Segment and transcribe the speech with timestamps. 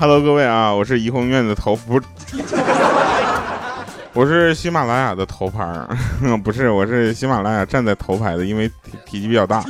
[0.00, 2.00] Hello，各位啊，我是怡红院的头不，
[4.14, 5.62] 我是喜马拉雅的头牌，
[6.42, 8.74] 不是，我是喜马拉雅站在头排的，因为体
[9.04, 9.62] 体积比较大。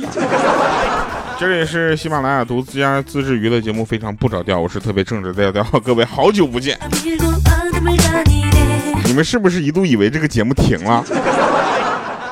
[1.37, 6.79] 这里是喜马拉雅独家自制娱乐节目，非常不着调，我是特别正直的调调， 各位好久不见。
[9.03, 11.03] 你们是不是一度以为这个节目停了？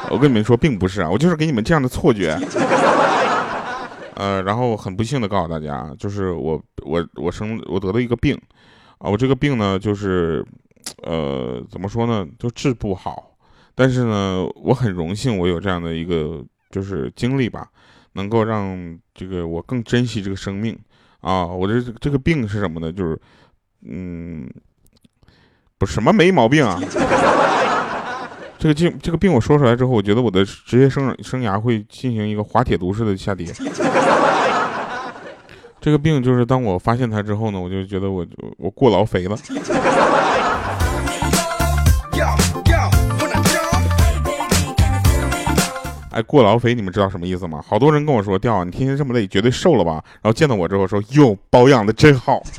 [0.09, 2.39] 我跟你们说，并不是啊，我就是给你们这样的错觉。
[4.19, 8.37] 呃，然后很不幸的告诉大家，就是我我我生我得了一个病，
[8.97, 10.45] 啊，我这个病呢，就是
[11.03, 13.37] 呃，怎么说呢，就治不好。
[13.73, 17.69] 但是呢，我很荣幸，我有这样的一个就是经历吧，
[18.13, 20.77] 能够让这个我更珍惜这个生命
[21.21, 21.45] 啊。
[21.45, 22.91] 我这这个病是什么呢？
[22.91, 23.17] 就是
[23.87, 24.49] 嗯，
[25.77, 26.77] 不什么没毛病啊。
[28.59, 33.47] 这个病这个病我说出来之后，我觉得我的职业生生涯会进行一个滑铁卢式的下跌。
[35.81, 38.25] 这个病就是当我发现它之后呢，我就觉得我
[38.57, 39.37] 我过劳肥了。
[46.11, 47.63] 哎，过劳肥，你们知道什么意思吗？
[47.65, 50.03] 好多人跟我说，调你天天这么累，绝对瘦了吧？
[50.21, 52.41] 然后见到我之后说，哟，保养的真好。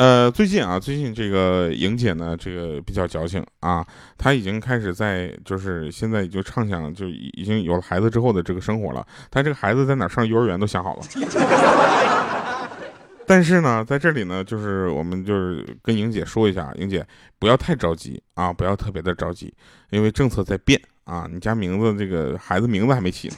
[0.00, 9.06] 呃，最近啊，最近这个莹姐呢，这个比较矫情啊，她已经开始在，就是现在已经畅想，就已经有了孩子之后的这个生活了。
[9.30, 11.02] 她这个孩子在哪上幼儿园都想好了。
[13.28, 17.06] 但是呢，在这里呢，就是我们就是跟莹姐说一下，莹姐
[17.38, 19.52] 不要太着急啊，不要特别的着急，
[19.90, 23.34] 因为政策在变啊，你家名字这个孩子名字还没起呢。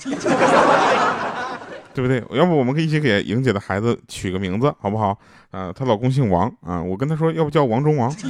[1.95, 2.23] 对不对？
[2.31, 5.19] 要不我们可以一起给莹姐的孩子取个名字，好不好？
[5.51, 8.27] 啊，她老公姓王啊，我跟她说，要不叫王中王，是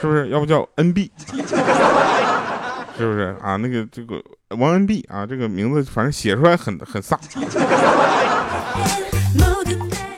[0.00, 0.28] 不是？
[0.30, 1.10] 要不叫 NB，
[2.96, 3.56] 是不是啊？
[3.56, 4.22] 那个这个
[4.56, 7.16] 王 NB 啊，这个名字反正写出来很很飒。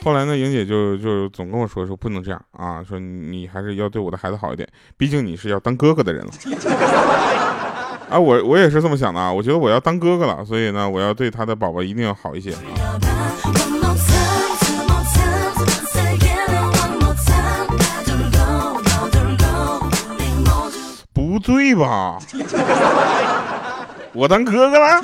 [0.03, 6.31] 后来呢，莹姐就就总跟我说说不能这样啊，说你还是要对我的孩子好一点，毕竟你是要当哥哥的人了。
[8.09, 12.53] 啊，我我也是这么想的啊，我觉得我要当哥哥了，所以呢，我要对他的宝宝一定要好一些。
[21.11, 22.19] 不对吧？
[24.13, 25.01] 我当哥哥了？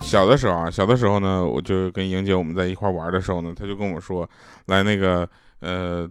[0.00, 4.28] 小的时候啊，小的时候呢，我就跟莹姐我们在一块玩的时候呢，他就跟我说，
[4.66, 5.26] 来那个
[5.60, 6.06] 呃。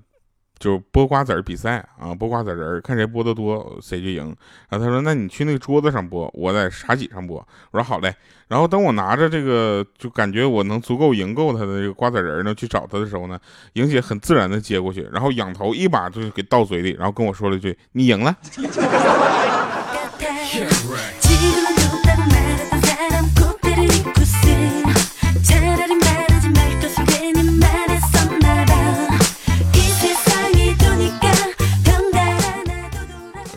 [0.62, 4.28] 就是剥瓜子儿比赛啊，剥瓜子仁儿，看谁剥得多，谁就赢。
[4.70, 8.14] 然后他说：“那你去那个桌子上剥，我在茶几上剥。”我说：“好嘞。”
[8.48, 13.40] 然后等我拿着这个，就感觉我能足够赢够他的这个瓜子仁儿呢，去找他的时候呢，
[13.74, 18.38] 莹姐很自然的接过去，然后仰头一把就给倒嘴里，然后跟我说了一句：“你赢了。”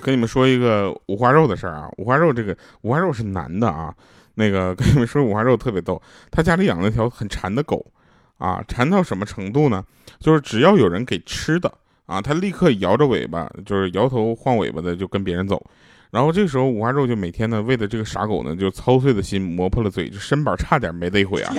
[0.05, 3.95] 跟你们说一个五花肉的事儿啊，五花肉这个五花肉是男的啊，
[4.35, 6.01] 那个 跟你们说五花肉特别逗，
[6.31, 7.83] 他家里养了一条很馋的狗，
[8.37, 9.83] 啊，馋到什么程度呢？
[10.21, 11.73] 就是只要有人给吃的
[12.05, 15.65] 啊，他立刻摇着尾巴，就是摇头晃尾巴的就跟别人走，
[16.11, 21.55] 然后这时候五花肉就每天呢为了这个傻狗呢，就操碎了心磨破了嘴，就身板差点没得毁啊。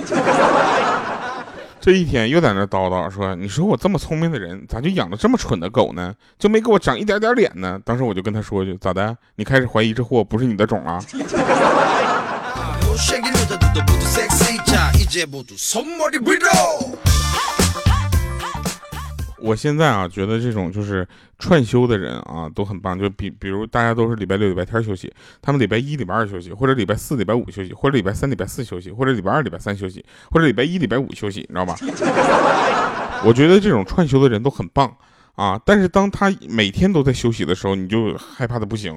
[1.86, 6.12] 这一天又在那叨叨说：“你说我这么聪明的人，咋就养了这么蠢的狗呢？
[6.36, 9.16] 就没给我长一点点脸呢？”当时我就跟他说：“句咋的？
[9.36, 11.00] 你开始怀疑这货不是你的种了？”
[19.38, 21.06] 我现在啊，觉得这种就是
[21.38, 22.98] 串休的人啊，都很棒。
[22.98, 31.76] 就比比如大家都是礼拜六、礼拜天休息，他们礼拜一、礼拜二休息，或者礼拜四、礼拜五休息，或者礼拜三、礼拜四休息，或者礼拜二、礼拜三休息，或者礼拜一、礼拜五休息，你知道吧？
[33.24, 34.90] 我觉得这种串休的人都很棒
[35.34, 35.60] 啊。
[35.64, 38.96] 但是当他每天都在休息的时候，你就害怕的不行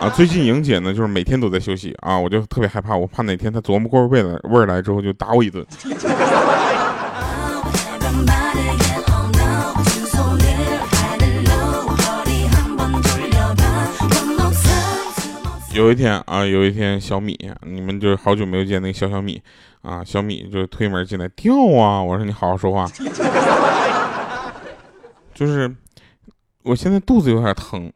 [0.00, 0.10] 啊。
[0.14, 5.64] 最近莹姐呢，就是每天都在休息啊，我就特别害怕，我怕哪天她琢磨过味来味儿来之后就打我一顿。
[15.76, 19.38] 有一天啊，有一天小米，你们就是好久没有见那个小小米
[19.82, 22.02] 啊，小米就推门进来，掉啊！
[22.02, 22.90] 我说你好好说话，
[25.34, 25.70] 就是
[26.62, 27.92] 我现在肚子有点疼，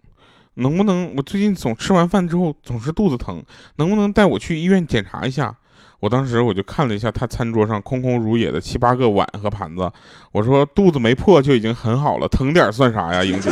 [0.55, 3.43] 能不能我最近总吃完饭之后总是肚子疼，
[3.77, 5.57] 能不能带我去医院检查一下？
[6.01, 9.91] 我当时我就看了一下他餐桌上空空如也的七八个碗和盘子，
[10.33, 13.49] 我说肚子没破就已经很好了，疼点算啥呀，英姐，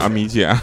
[0.00, 0.52] 啊米姐。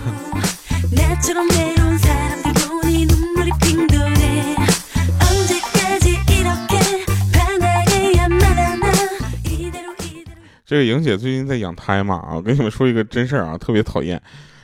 [10.66, 14.20] 这个莹姐最近在养胎嘛啊，我跟你们说一个真事儿啊，特别讨厌，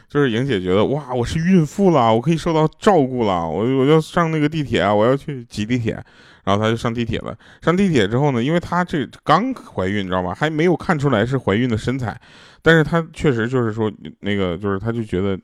[0.09, 5.93] 就是莹姐觉得哇，我是孕妇了，我可以受到照顾了，我我要上那个地铁啊，我要去挤地铁，
[6.43, 7.37] 然后她就上地铁了。
[7.61, 12.19] 上地铁之后呢，因为她这刚怀孕，你知道吧，还没有看出来是怀孕的身材，
[12.63, 15.39] 但是她确实就是说那个，就是她就觉得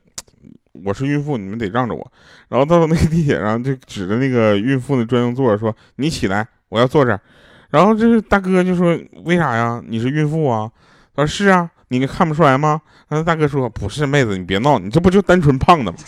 [0.83, 2.11] 我是孕妇，你们得让着我。
[2.49, 7.21] 然后到了那个地铁上，就指着那个孕妇的专用座说：“你起来，我要坐这儿。”
[7.69, 9.81] 然后这大哥就说：“为啥呀？
[9.87, 10.69] 你是孕妇啊？”
[11.15, 15.97] 他说：“是啊，你看不出来吗？”然后大哥说：“不是，妹子，你别闹，你这不就单纯胖的吗？”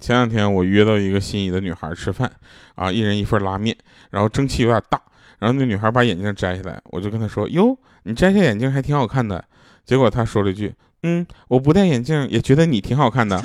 [0.00, 2.30] 前两天我约到一个心仪的女孩吃饭，
[2.76, 3.76] 啊，一人一份拉面，
[4.10, 4.98] 然后蒸汽有点大。
[5.38, 7.76] 然后那女孩把眼镜摘下来，我就跟她说：“哟，
[8.08, 9.44] 你摘下眼镜还挺好看的。”
[9.84, 10.74] 结果他说了一句
[11.04, 13.38] ：“嗯，我不戴眼镜也觉得你挺好看的。”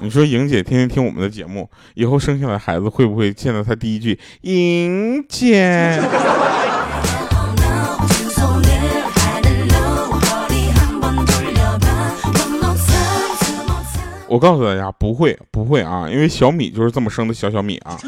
[0.00, 6.02] 你说莹姐天天听我们的节目，以后生下来孩子会不会见到她第一句“莹姐”？
[14.32, 17.98] 我告诉大家，不会，不会啊，因为小米就是这么生的小小米啊。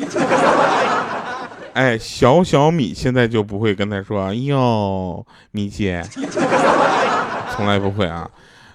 [1.75, 6.03] 哎，小小米现在就不会跟他说哟，米姐，
[7.55, 8.27] 从来不会啊。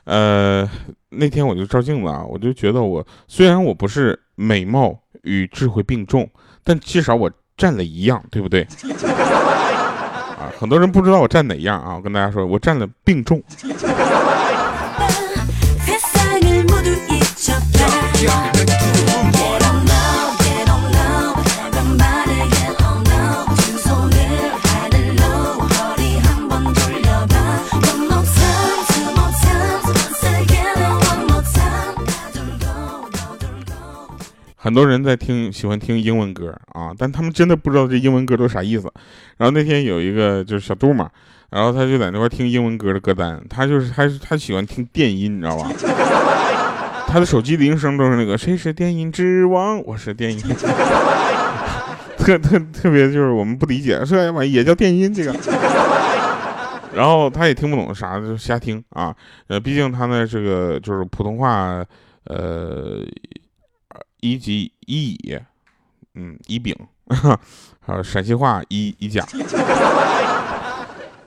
[0.03, 0.69] 呃，
[1.09, 6.29] 那天我就照镜子啊，我就觉得我虽然我不是美貌与智慧并重，
[6.63, 8.61] 但至少我占了一样，对不对？
[10.37, 13.41] 啊，很多人不知道我占哪样啊，我跟大家说，我占了并重。
[34.61, 38.91] 很多人在听，喜欢听英文歌啊，但他们真的不知道这英文歌都啥意思。
[39.37, 41.09] 然后那天有一个就是小杜嘛，
[41.49, 45.71] 然后他就在那块听英文歌的歌单，他就是他他喜欢听电音，你知道吧？
[47.11, 50.39] 他的手机铃声都是那个谁是电音之王，我是电音，
[52.19, 55.33] 特特特别就是我们不理解，这玩意也叫电音这个。
[56.93, 59.15] 然后他也听不懂啥，就瞎听啊。
[59.47, 61.83] 呃，毕竟他呢这个就是普通话，
[62.25, 63.03] 呃。
[64.21, 65.39] 一级一乙，
[66.15, 66.75] 嗯，一丙，
[67.79, 69.25] 还有陕西话一一甲，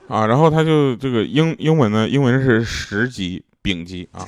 [0.07, 4.23] 啊，然后他就这个英英文呢，英文是十级丙级啊，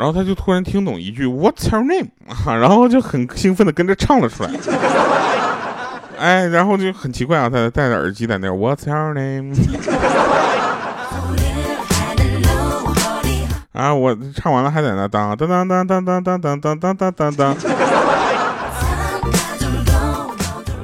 [0.00, 2.08] 然后他就突然听懂一句 What's your name？
[2.26, 4.50] 啊，然后就很兴奋的跟着唱了出来，
[6.18, 9.54] 哎，然后就很奇怪啊，他戴着耳机在那 What's your name？
[13.72, 13.94] 啊！
[13.94, 17.54] 我唱完了还在那当当当当当当当当当当当当当。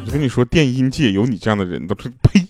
[0.05, 2.47] 我跟你说，电音界有你这样的人，都是呸。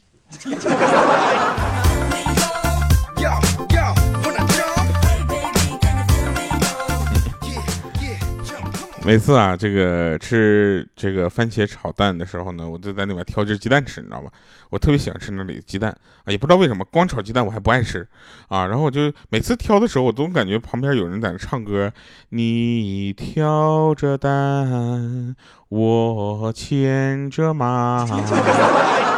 [9.06, 14.28] 每次啊，这个吃这个番茄炒蛋的时候呢，我就在那边挑只鸡蛋吃，你知道吧？
[14.68, 18.04] 我特别喜欢吃那里的鸡蛋啊，也不知道为什么，光炒鸡蛋我还不爱吃
[18.48, 18.66] 啊。
[18.66, 21.92] 然后我就每次挑的时候，我总感觉旁边有人在那唱歌，
[22.30, 25.36] 你挑着担，
[25.68, 28.04] 我牵着马。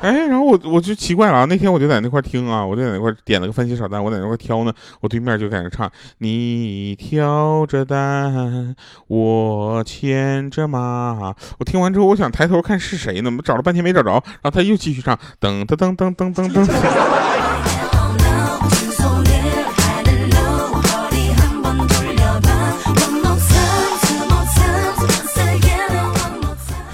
[0.00, 8.74] 哎，然后我我就奇怪了啊，那天我就在那块听啊，我就在那块点了个番茄炒蛋，我在那块挑呢，我对面就在那唱，你挑着担，
[9.08, 11.34] 我牵着马。
[11.58, 16.66] 我听完之后，我想抬头看是谁呢，我找了半天没找着，然后他又继续唱，噔噔噔噔噔噔噔。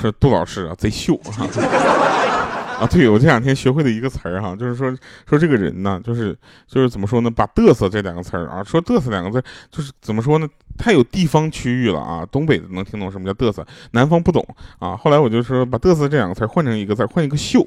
[0.02, 2.65] 是杜老师啊，贼秀啊。
[2.78, 4.94] 啊，对我这两天学会的一个词儿哈，就是说
[5.26, 6.36] 说这个人呢，就是
[6.68, 14.46] 就是怎么说呢，把嘚瑟这两个词儿啊，说嘚瑟两个字，就是怎么说呢，太有地方区域了啊，东北的能听懂什么叫嘚瑟，南方不懂
[14.78, 14.94] 啊。
[14.94, 17.66] 后来我就说把嘚瑟这两个词换成一个字，换一个秀，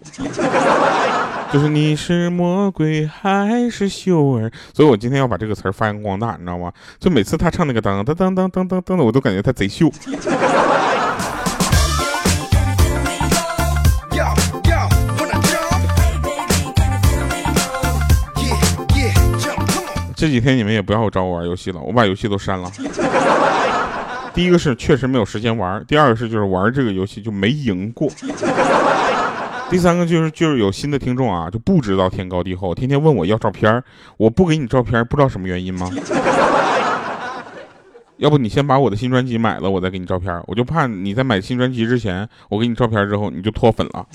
[1.52, 6.72] 就是你是魔鬼还是秀儿，所以我今天要把这个词儿发扬光大，你知道吗？
[7.00, 9.92] 就每次他唱那个当当当当当当当的，我都感觉他贼秀。
[20.20, 22.70] 这几天你们也不要找我玩游戏了，我把游戏都删了。
[24.36, 28.10] 第一个是确实没有时间玩，第二个是就是玩这个游戏就没赢过。
[29.70, 33.82] 第三个就是就是有新的听众啊，就不知道天高地厚，天天问我要照片
[34.18, 35.90] 我不给你照片不知道什么原因吗？
[38.18, 44.06] 要不你先把我的新专辑买了，我再给你照片我就怕你在买新专辑之前，我给你照片之后你就脱粉了。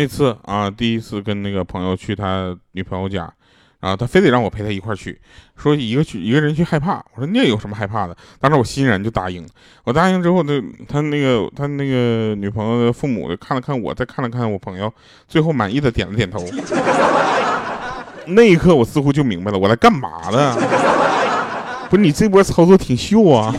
[0.00, 3.30] 那次啊，第一次跟那个朋友去他女朋友家。
[3.80, 5.18] 啊，他非得让我陪他一块去，
[5.56, 7.02] 说一个去一个人去害怕。
[7.14, 8.14] 我说那有什么害怕的？
[8.38, 9.46] 当时我欣然就答应。
[9.84, 14.92] 我答应之后呢，他那个他那个女朋友的父母看了看我，再看了看我朋友，
[15.26, 16.44] 最后满意的点了点头。
[18.26, 20.54] 那一刻我似乎就明白了，我来干嘛的？
[21.88, 23.54] 不是你这波操作挺秀啊。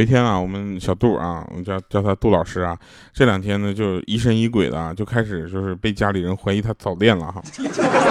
[0.00, 2.74] 有一天啊，我们小杜啊，我们叫叫他杜老师啊，
[3.12, 7.42] 这两天呢就疑神疑鬼的，就开始就是被家里人怀疑他早恋了哈。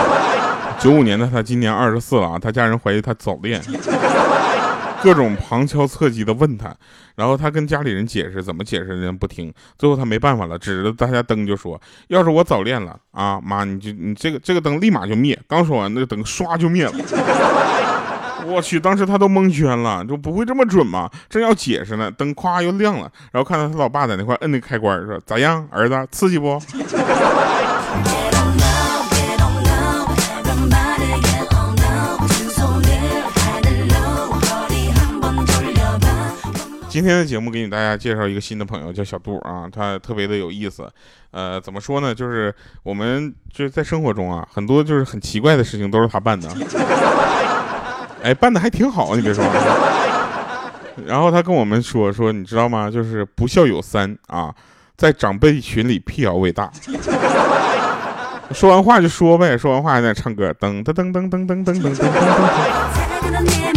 [0.79, 3.59] 九五年的他今年二十四了啊，他家人怀疑他早恋，
[5.01, 6.71] 各种旁敲侧击的问他，
[7.15, 16.93] 然后他跟家里人解释，怎么解释人家不听，最后他没办法了，指着大家灯就说：“要是我早恋了啊，妈你就你这个这个灯立马就灭。”刚说完，那个灯唰就灭了。
[18.49, 21.09] 我去，当时他都蒙圈了，就不会这么准吗？
[21.29, 26.59] 正要解释呢，灯咵又亮了，然后看到他老爸在那块摁那开关，说咋样，儿子刺激不？
[36.89, 40.89] 今天的节目给你大家介绍一个新的朋友，叫小杜啊，他特别的有意思。
[41.31, 42.13] 呃，怎么说呢？
[42.13, 46.49] 就是我们就是在生活中啊，很多就是很奇怪的事情都是他办的。
[48.23, 49.43] 哎，办的还挺好，你别说。
[51.05, 52.89] 然后他跟我们说说，你知道吗？
[52.91, 54.53] 就是不孝有三啊，
[54.97, 56.69] 在长辈群里辟谣为大。
[58.51, 63.68] 说完话就说呗，说完话还在唱歌，噔噔噔噔噔噔噔噔噔噔。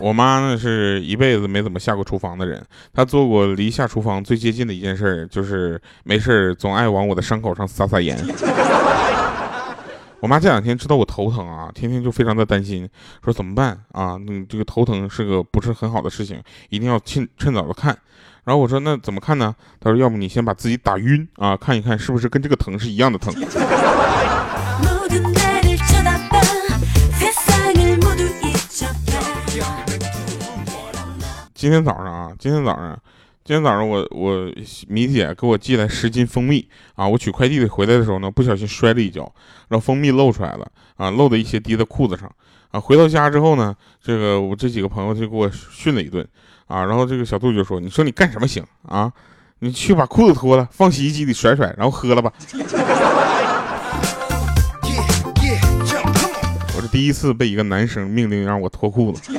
[0.00, 8.18] 我妈呢是一辈子没怎么下过厨房的人，她做过离下厨房最接近的一件事，就是没事总爱往我的伤口上撒撒盐。
[10.20, 12.88] 我妈这两天知道我头疼啊，天天就非常的担心，
[13.24, 14.18] 说怎么办啊？
[14.28, 17.96] 嗯，这个头疼是个不是很好的事情，一定要趁趁早的看。
[18.44, 19.54] 然后我说那怎么看呢？
[19.78, 23.34] 她说要不你先把自己打晕啊，看一看是不是跟这个疼是一样的疼。
[31.60, 32.98] 今天早上啊，今天早上，
[33.44, 34.50] 今天早上我我
[34.88, 39.30] 米姐给我寄来十斤蜂蜜啊，我取快递的回来的时候呢，不小心摔了一跤，
[39.68, 42.32] 然后蜂蜜漏出来了啊，漏的一些滴在裤子上
[42.70, 42.80] 啊。
[42.80, 46.26] 回到家之后呢，这个我这几个朋友就给我训了一顿
[46.66, 49.12] 啊，然后这个小杜就说：“你说你干什么行啊？
[49.58, 52.32] 你去把裤子脱了，放洗衣机里甩甩，然后喝了吧。”
[56.74, 59.30] 我是第一次被一个男生命令让我脱裤子。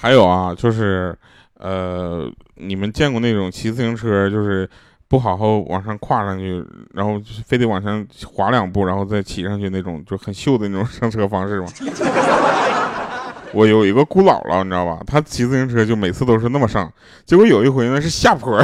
[0.00, 1.16] 还有啊，就是，
[1.58, 4.68] 呃，你们见过那种骑自行车，就是
[5.08, 6.62] 不好好往上跨上去，
[6.92, 11.66] 然后非得往上滑两步，然后再骑上去那种，就很秀的那种上车方式吗？
[13.54, 15.00] 我有一个姑姥姥，你知道吧？
[15.06, 16.92] 她骑自行车就每次都是那么上，
[17.24, 18.62] 结果有一回呢是下坡。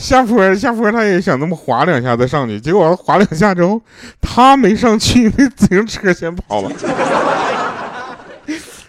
[0.00, 3.78] 下坡下坡，他也想那么滑两下再上去，结果滑两下之后，
[4.18, 6.72] 他没上去，那自行车先跑了。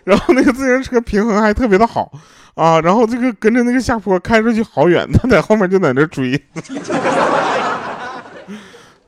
[0.05, 2.09] 然后那个自行车平衡还特别的好
[2.55, 6.41] 啊，然后这个跟着那个下坡开出去好远，他在后面就在那追。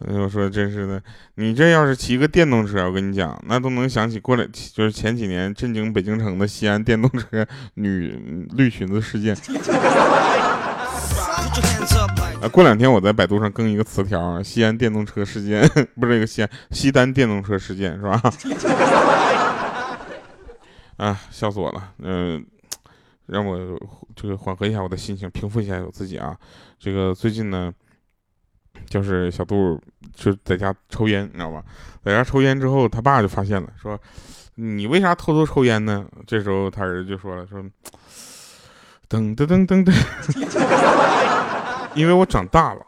[0.06, 1.02] 哎，我说真是的，
[1.36, 9.34] 你这要是骑个电动车，我跟你讲，那都能想起过来，就是前几年震惊北京城的西安电动车女绿裙子事件。
[12.42, 15.62] 啊，过两天我在百度上更一个词条，西安电动车事件，
[16.00, 18.22] 不是这个西安西单电动车事件是吧？
[20.98, 22.46] 啊，笑死我了，嗯，
[23.28, 23.80] 让我
[24.16, 26.36] 这个缓和一下我的心情，平复一下我自己啊。
[26.80, 27.72] 这个最近呢，
[28.90, 29.80] 就是小杜
[30.14, 31.64] 就在家抽烟，你知道吧？
[32.04, 34.00] 在家抽烟之后，他爸就发现了，说
[34.56, 36.06] 你为啥偷偷抽烟呢？
[36.28, 37.64] 这时候他儿子就说了，说。
[39.10, 39.92] 噔噔噔噔噔，
[41.96, 42.82] 因为我长大了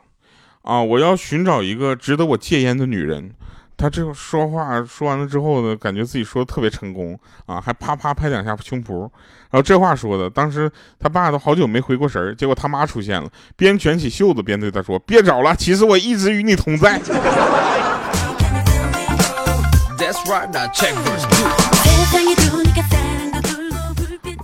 [0.64, 3.32] 啊，我要寻找一个值得我戒烟的女人。
[3.78, 9.02] 他这说话说完了之后呢，感觉自己说的特别成功啊，还啪啪拍两下胸脯。
[9.52, 17.00] 然后这话说的，当时他爸都好久没回过神儿，结果他妈出现了，边卷起袖子边对他说：“别找了，其实我一直与你同在。”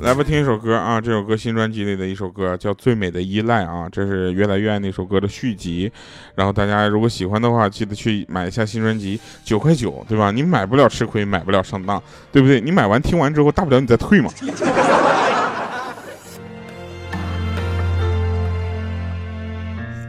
[0.01, 0.99] 来吧，听一首歌啊！
[0.99, 5.91] 这首歌新专辑里的一首歌叫《最美的依赖》啊，这是越来越爱那首歌的续集。
[6.33, 10.31] 然后大家如果喜欢的话，记得去买一下新专辑，九块九，对吧？
[10.31, 12.59] 你买不了吃亏，买不了上当，对不对？
[12.59, 14.31] 你买完听完之后，大不了你再退嘛。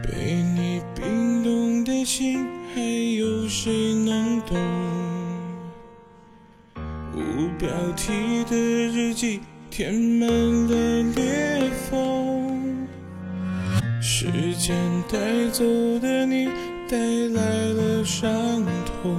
[0.01, 4.57] 被你冰冻的心，还有谁能懂？
[7.13, 9.39] 无标题的日记。
[9.75, 12.87] 填满了裂缝，
[13.99, 14.77] 时间
[15.11, 15.17] 带
[15.51, 15.63] 走
[15.97, 16.45] 的你，
[16.87, 18.29] 带来了伤
[18.85, 19.17] 痛。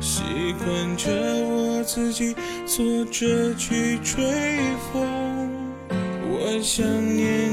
[0.00, 0.22] 习
[0.58, 1.08] 惯着
[1.46, 2.34] 我自己
[2.66, 4.24] 坐着去吹
[4.92, 5.48] 风。
[6.28, 6.84] 我想
[7.14, 7.47] 念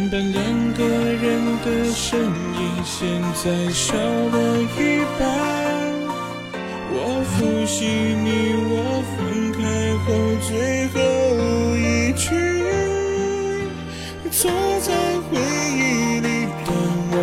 [0.00, 0.42] 原本两
[0.72, 2.32] 个人的身影，
[2.82, 5.28] 现在少了一半。
[6.90, 9.60] 我复习你我分开
[10.06, 10.08] 后
[10.40, 10.48] 最
[10.88, 10.96] 后
[11.76, 12.32] 一句，
[14.30, 14.88] 坐在
[15.28, 15.36] 回
[15.76, 16.72] 忆里的
[17.12, 17.14] 我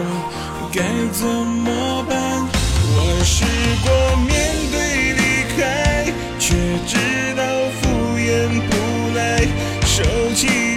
[0.71, 0.77] 该
[1.11, 2.45] 怎么办？
[2.93, 3.43] 我试
[3.81, 3.87] 过
[4.27, 4.29] 面
[4.71, 4.77] 对
[5.17, 5.19] 离
[5.57, 6.53] 开，却
[6.85, 6.93] 知
[7.35, 7.41] 道
[7.81, 8.29] 敷衍
[8.69, 8.71] 不
[9.17, 9.41] 来，
[9.83, 10.03] 收
[10.35, 10.76] 起，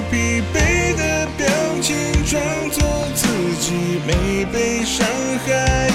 [2.30, 2.40] 装
[2.70, 3.26] 作自
[3.58, 3.72] 己
[4.06, 5.04] 没被伤
[5.44, 5.89] 害。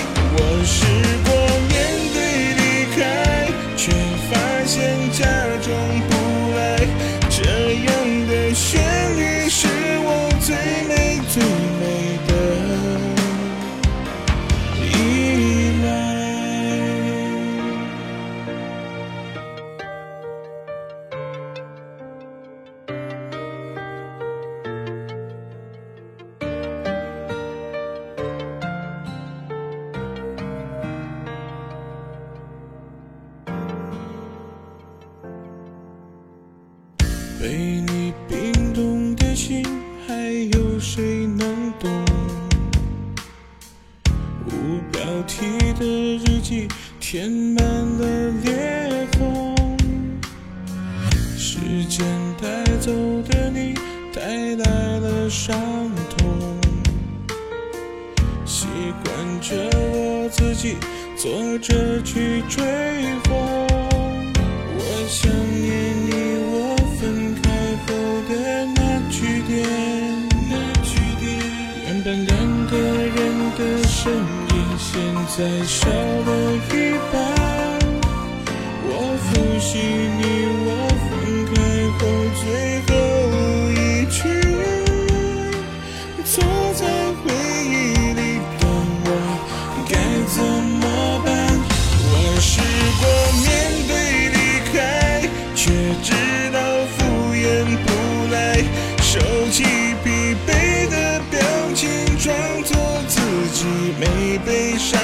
[104.45, 104.94] 悲伤